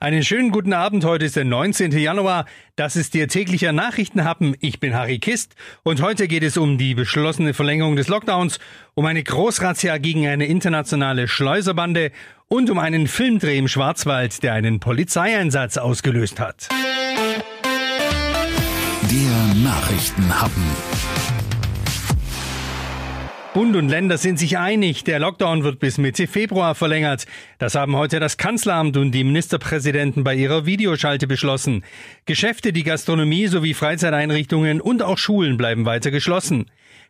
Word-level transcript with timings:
Einen 0.00 0.24
schönen 0.24 0.50
guten 0.50 0.72
Abend. 0.72 1.04
Heute 1.04 1.24
ist 1.24 1.36
der 1.36 1.44
19. 1.44 1.92
Januar. 1.92 2.46
Das 2.76 2.96
ist 2.96 3.14
Ihr 3.14 3.28
täglicher 3.28 3.72
Nachrichtenhappen. 3.72 4.56
Ich 4.60 4.80
bin 4.80 4.94
Harry 4.94 5.18
Kist 5.18 5.54
und 5.82 6.02
heute 6.02 6.26
geht 6.26 6.42
es 6.42 6.56
um 6.56 6.78
die 6.78 6.94
beschlossene 6.94 7.54
Verlängerung 7.54 7.96
des 7.96 8.08
Lockdowns, 8.08 8.58
um 8.94 9.06
eine 9.06 9.22
Großrazzia 9.22 9.98
gegen 9.98 10.26
eine 10.26 10.46
internationale 10.46 11.28
Schleuserbande 11.28 12.10
und 12.48 12.70
um 12.70 12.78
einen 12.78 13.06
Filmdreh 13.06 13.56
im 13.56 13.68
Schwarzwald, 13.68 14.42
der 14.42 14.54
einen 14.54 14.80
Polizeieinsatz 14.80 15.78
ausgelöst 15.78 16.40
hat. 16.40 16.68
Der 19.10 19.54
Nachrichtenhappen. 19.62 20.64
Bund 23.54 23.76
und 23.76 23.88
Länder 23.88 24.18
sind 24.18 24.40
sich 24.40 24.58
einig, 24.58 25.04
der 25.04 25.20
Lockdown 25.20 25.62
wird 25.62 25.78
bis 25.78 25.96
Mitte 25.96 26.26
Februar 26.26 26.74
verlängert. 26.74 27.24
Das 27.58 27.76
haben 27.76 27.94
heute 27.94 28.18
das 28.18 28.36
Kanzleramt 28.36 28.96
und 28.96 29.12
die 29.12 29.22
Ministerpräsidenten 29.22 30.24
bei 30.24 30.34
ihrer 30.34 30.66
Videoschalte 30.66 31.28
beschlossen. 31.28 31.84
Geschäfte, 32.26 32.72
die 32.72 32.82
Gastronomie 32.82 33.46
sowie 33.46 33.72
Freizeiteinrichtungen 33.72 34.80
und 34.80 35.04
auch 35.04 35.18
Schulen 35.18 35.56
bleiben 35.56 35.84
weiter 35.86 36.10
geschlossen. 36.10 36.66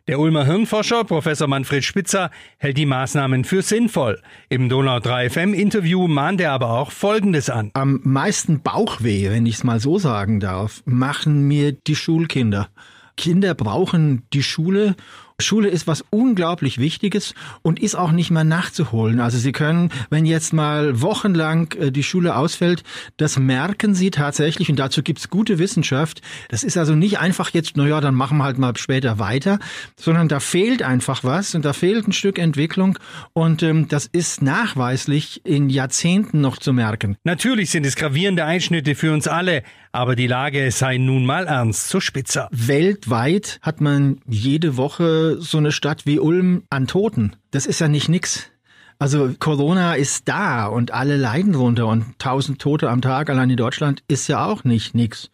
Der 0.07 0.19
Ulmer 0.19 0.45
Hirnforscher 0.45 1.03
Professor 1.03 1.47
Manfred 1.47 1.83
Spitzer 1.83 2.29
hält 2.59 2.77
die 2.77 2.85
Maßnahmen 2.85 3.43
für 3.43 3.63
sinnvoll. 3.63 4.21
Im 4.47 4.69
Donau 4.69 4.99
3 4.99 5.31
FM 5.31 5.53
Interview 5.55 6.07
mahnt 6.07 6.39
er 6.41 6.51
aber 6.51 6.69
auch 6.77 6.91
Folgendes 6.91 7.49
an. 7.49 7.71
Am 7.73 8.01
meisten 8.03 8.61
Bauchweh, 8.61 9.31
wenn 9.31 9.47
ich 9.47 9.55
es 9.55 9.63
mal 9.63 9.79
so 9.79 9.97
sagen 9.97 10.39
darf, 10.39 10.83
machen 10.85 11.47
mir 11.47 11.71
die 11.71 11.95
Schulkinder. 11.95 12.69
Kinder 13.17 13.55
brauchen 13.55 14.27
die 14.31 14.43
Schule 14.43 14.95
Schule 15.41 15.67
ist 15.67 15.85
was 15.85 16.05
unglaublich 16.11 16.77
Wichtiges 16.77 17.33
und 17.61 17.79
ist 17.79 17.95
auch 17.95 18.11
nicht 18.11 18.31
mehr 18.31 18.45
nachzuholen. 18.45 19.19
Also 19.19 19.37
Sie 19.37 19.51
können, 19.51 19.91
wenn 20.09 20.25
jetzt 20.25 20.53
mal 20.53 21.01
wochenlang 21.01 21.73
äh, 21.73 21.91
die 21.91 22.03
Schule 22.03 22.37
ausfällt, 22.37 22.83
das 23.17 23.37
merken 23.37 23.95
Sie 23.95 24.11
tatsächlich 24.11 24.69
und 24.69 24.77
dazu 24.77 25.03
gibt's 25.03 25.29
gute 25.29 25.59
Wissenschaft. 25.59 26.21
Das 26.49 26.63
ist 26.63 26.77
also 26.77 26.95
nicht 26.95 27.19
einfach 27.19 27.49
jetzt, 27.49 27.73
na 27.75 27.85
ja, 27.85 27.99
dann 27.99 28.15
machen 28.15 28.37
wir 28.37 28.45
halt 28.45 28.57
mal 28.57 28.75
später 28.77 29.19
weiter, 29.19 29.59
sondern 29.97 30.29
da 30.29 30.39
fehlt 30.39 30.83
einfach 30.83 31.25
was 31.25 31.53
und 31.53 31.65
da 31.65 31.73
fehlt 31.73 32.07
ein 32.07 32.13
Stück 32.13 32.39
Entwicklung 32.39 32.97
und 33.33 33.61
ähm, 33.61 33.89
das 33.89 34.05
ist 34.05 34.41
nachweislich 34.41 35.45
in 35.45 35.69
Jahrzehnten 35.69 36.39
noch 36.39 36.57
zu 36.57 36.71
merken. 36.71 37.17
Natürlich 37.25 37.71
sind 37.71 37.85
es 37.85 37.97
gravierende 37.97 38.45
Einschnitte 38.45 38.95
für 38.95 39.11
uns 39.11 39.27
alle, 39.27 39.63
aber 39.91 40.15
die 40.15 40.27
Lage 40.27 40.71
sei 40.71 40.97
nun 40.97 41.25
mal 41.25 41.47
ernst, 41.47 41.89
so 41.89 41.99
spitzer. 41.99 42.49
Weltweit 42.51 43.59
hat 43.61 43.81
man 43.81 44.19
jede 44.27 44.77
Woche 44.77 45.24
so 45.33 45.57
eine 45.57 45.71
Stadt 45.71 46.05
wie 46.05 46.19
Ulm 46.19 46.63
an 46.69 46.87
Toten. 46.87 47.35
Das 47.51 47.65
ist 47.65 47.79
ja 47.79 47.87
nicht 47.87 48.09
nix. 48.09 48.49
Also 48.97 49.33
Corona 49.39 49.95
ist 49.95 50.27
da 50.27 50.67
und 50.67 50.91
alle 50.91 51.17
leiden 51.17 51.53
drunter 51.53 51.87
und 51.87 52.17
tausend 52.17 52.61
Tote 52.61 52.89
am 52.89 53.01
Tag 53.01 53.29
allein 53.29 53.49
in 53.49 53.57
Deutschland 53.57 54.03
ist 54.07 54.27
ja 54.27 54.45
auch 54.45 54.63
nicht 54.63 54.95
nix. 54.95 55.29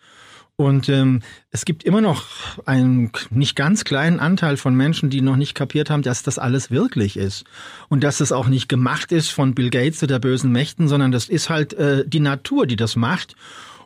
Und 0.56 0.90
ähm, 0.90 1.22
es 1.50 1.66
gibt 1.66 1.84
immer 1.84 2.02
noch 2.02 2.26
einen 2.66 3.12
nicht 3.32 3.56
ganz 3.56 3.84
kleinen 3.84 4.20
Anteil 4.20 4.58
von 4.58 4.76
Menschen, 4.76 5.10
die 5.10 5.22
noch 5.22 5.36
nicht 5.36 5.56
kapiert 5.56 5.90
haben, 5.90 6.04
dass 6.04 6.22
das 6.22 6.38
alles 6.38 6.70
wirklich 6.70 7.18
ist. 7.18 7.46
Und 7.90 8.04
dass 8.04 8.20
das 8.20 8.32
auch 8.32 8.48
nicht 8.48 8.70
gemacht 8.70 9.12
ist 9.12 9.30
von 9.30 9.56
Bill 9.56 9.72
Gates 9.72 10.04
oder 10.04 10.20
bösen 10.20 10.52
Mächten, 10.52 10.88
sondern 10.88 11.12
das 11.12 11.30
ist 11.30 11.50
halt 11.50 11.74
äh, 11.74 12.04
die 12.08 12.20
Natur, 12.20 12.68
die 12.68 12.76
das 12.76 12.96
macht 12.96 13.36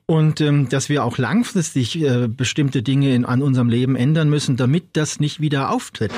und 0.07 0.41
ähm, 0.41 0.69
dass 0.69 0.89
wir 0.89 1.03
auch 1.03 1.17
langfristig 1.17 2.01
äh, 2.01 2.27
bestimmte 2.27 2.83
Dinge 2.83 3.13
in, 3.13 3.25
an 3.25 3.41
unserem 3.41 3.69
Leben 3.69 3.95
ändern 3.95 4.29
müssen, 4.29 4.57
damit 4.57 4.85
das 4.93 5.19
nicht 5.19 5.41
wieder 5.41 5.71
auftritt. 5.71 6.11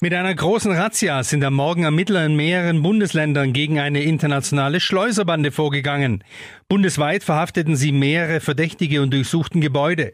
Mit 0.00 0.12
einer 0.12 0.34
großen 0.34 0.72
Razzia 0.72 1.22
sind 1.22 1.44
am 1.44 1.54
Morgen 1.54 1.84
Ermittler 1.84 2.26
in 2.26 2.36
mehreren 2.36 2.82
Bundesländern 2.82 3.52
gegen 3.52 3.78
eine 3.78 4.02
internationale 4.02 4.80
Schleuserbande 4.80 5.50
vorgegangen. 5.50 6.24
Bundesweit 6.68 7.24
verhafteten 7.24 7.76
sie 7.76 7.92
mehrere 7.92 8.40
Verdächtige 8.40 9.00
und 9.00 9.12
durchsuchten 9.12 9.60
Gebäude. 9.60 10.12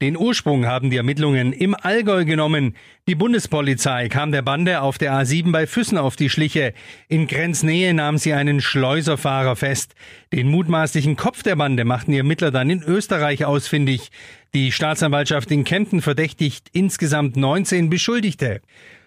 Den 0.00 0.16
Ursprung 0.16 0.66
haben 0.66 0.90
die 0.90 0.96
Ermittlungen 0.96 1.52
im 1.52 1.74
Allgäu 1.74 2.24
genommen. 2.24 2.76
Die 3.08 3.16
Bundespolizei 3.16 4.08
kam 4.08 4.30
der 4.30 4.42
Bande 4.42 4.80
auf 4.80 4.96
der 4.96 5.12
A7 5.12 5.50
bei 5.50 5.66
Füssen 5.66 5.98
auf 5.98 6.14
die 6.14 6.30
Schliche. 6.30 6.72
In 7.08 7.26
Grenznähe 7.26 7.92
nahm 7.94 8.16
sie 8.16 8.32
einen 8.32 8.60
Schleuserfahrer 8.60 9.56
fest. 9.56 9.94
Den 10.32 10.48
mutmaßlichen 10.48 11.16
Kopf 11.16 11.42
der 11.42 11.56
Bande 11.56 11.84
machten 11.84 12.12
die 12.12 12.18
Ermittler 12.18 12.52
dann 12.52 12.70
in 12.70 12.82
Österreich 12.82 13.44
ausfindig. 13.44 14.10
Die 14.54 14.70
Staatsanwaltschaft 14.70 15.50
in 15.50 15.64
Kempten 15.64 16.00
verdächtigt 16.00 16.68
insgesamt 16.72 17.36
19 17.36 17.90
Beschuldigte. 17.90 18.60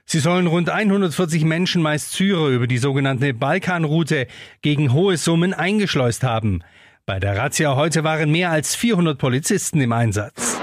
Sie 0.05 0.19
sollen 0.19 0.47
rund 0.47 0.69
140 0.69 1.45
Menschen, 1.45 1.81
meist 1.81 2.11
Syrer, 2.11 2.49
über 2.49 2.67
die 2.67 2.79
sogenannte 2.79 3.33
Balkanroute 3.33 4.27
gegen 4.61 4.91
hohe 4.91 5.15
Summen 5.15 5.53
eingeschleust 5.53 6.23
haben. 6.23 6.63
Bei 7.11 7.19
der 7.19 7.35
Razzia 7.35 7.75
heute 7.75 8.05
waren 8.05 8.31
mehr 8.31 8.51
als 8.51 8.73
400 8.73 9.17
Polizisten 9.17 9.81
im 9.81 9.91
Einsatz. 9.91 10.57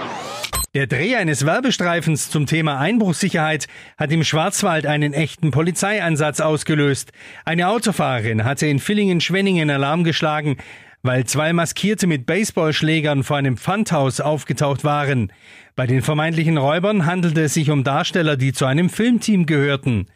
Der 0.72 0.86
Dreh 0.86 1.14
eines 1.14 1.44
Werbestreifens 1.44 2.30
zum 2.30 2.46
Thema 2.46 2.78
Einbruchssicherheit 2.78 3.66
hat 3.98 4.10
im 4.12 4.24
Schwarzwald 4.24 4.86
einen 4.86 5.12
echten 5.12 5.50
Polizeieinsatz 5.50 6.40
ausgelöst. 6.40 7.12
Eine 7.44 7.68
Autofahrerin 7.68 8.44
hatte 8.44 8.66
in 8.66 8.78
Villingen-Schwenningen 8.78 9.68
Alarm 9.68 10.04
geschlagen, 10.04 10.56
weil 11.02 11.26
zwei 11.26 11.52
Maskierte 11.52 12.06
mit 12.06 12.24
Baseballschlägern 12.24 13.24
vor 13.24 13.36
einem 13.36 13.58
Pfandhaus 13.58 14.22
aufgetaucht 14.22 14.84
waren. 14.84 15.30
Bei 15.76 15.86
den 15.86 16.00
vermeintlichen 16.00 16.56
Räubern 16.56 17.04
handelte 17.04 17.42
es 17.42 17.52
sich 17.52 17.68
um 17.68 17.84
Darsteller, 17.84 18.38
die 18.38 18.54
zu 18.54 18.64
einem 18.64 18.88
Filmteam 18.88 19.44
gehörten. 19.44 20.06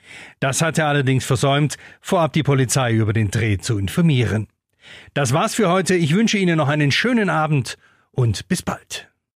Das 0.41 0.62
hatte 0.62 0.87
allerdings 0.87 1.26
versäumt, 1.26 1.76
vorab 2.00 2.32
die 2.32 2.43
Polizei 2.43 2.94
über 2.94 3.12
den 3.12 3.31
Dreh 3.31 3.59
zu 3.59 3.76
informieren. 3.76 4.49
Das 5.15 5.32
war's 5.32 5.54
für 5.54 5.69
heute. 5.69 5.94
Ich 5.94 6.15
wünsche 6.15 6.38
Ihnen 6.38 6.56
noch 6.56 6.69
einen 6.69 6.91
schönen 6.91 7.31
Abend 7.31 7.76
und 8.10 8.48
bis 8.48 8.62
bald. 8.62 9.11